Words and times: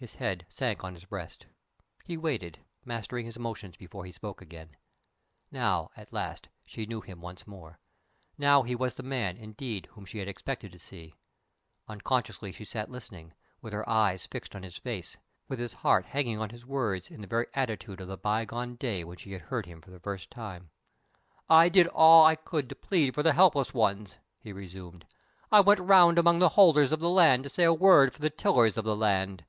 His 0.00 0.14
head 0.14 0.46
sank 0.48 0.84
on 0.84 0.94
his 0.94 1.06
breast. 1.06 1.46
He 2.04 2.16
waited 2.16 2.60
mastering 2.84 3.26
his 3.26 3.36
emotion 3.36 3.74
before 3.80 4.04
he 4.04 4.12
spoke 4.12 4.40
again. 4.40 4.76
Now, 5.50 5.90
at 5.96 6.12
last, 6.12 6.48
she 6.64 6.86
knew 6.86 7.00
him 7.00 7.20
once 7.20 7.48
more. 7.48 7.80
Now 8.38 8.62
he 8.62 8.76
was 8.76 8.94
the 8.94 9.02
man, 9.02 9.36
indeed, 9.36 9.86
whom 9.90 10.04
she 10.06 10.18
had 10.20 10.28
expected 10.28 10.70
to 10.70 10.78
see. 10.78 11.16
Unconsciously 11.88 12.52
she 12.52 12.64
sat 12.64 12.88
listening, 12.92 13.32
with 13.60 13.72
her 13.72 13.88
eyes 13.88 14.24
fixed 14.28 14.54
on 14.54 14.62
his 14.62 14.78
face, 14.78 15.16
with 15.48 15.58
his 15.58 15.72
heart 15.72 16.06
hanging 16.06 16.38
on 16.38 16.50
his 16.50 16.64
words, 16.64 17.10
in 17.10 17.20
the 17.20 17.26
very 17.26 17.48
attitude 17.54 18.00
of 18.00 18.06
the 18.06 18.16
by 18.16 18.44
gone 18.44 18.76
day 18.76 19.02
when 19.02 19.16
she 19.16 19.32
had 19.32 19.42
heard 19.42 19.66
him 19.66 19.80
for 19.80 19.90
the 19.90 19.98
first 19.98 20.30
time! 20.30 20.70
"I 21.50 21.68
did 21.68 21.88
all 21.88 22.24
I 22.24 22.36
could 22.36 22.68
to 22.68 22.76
plead 22.76 23.16
for 23.16 23.24
the 23.24 23.32
helpless 23.32 23.74
ones," 23.74 24.16
he 24.38 24.52
resumed. 24.52 25.06
"I 25.50 25.58
went 25.58 25.80
round 25.80 26.20
among 26.20 26.38
the 26.38 26.50
holders 26.50 26.92
of 26.92 27.00
the 27.00 27.10
land 27.10 27.42
to 27.42 27.48
say 27.48 27.64
a 27.64 27.74
word 27.74 28.12
for 28.12 28.20
the 28.20 28.30
tillers 28.30 28.76
of 28.78 28.84
the 28.84 28.94
land. 28.94 29.44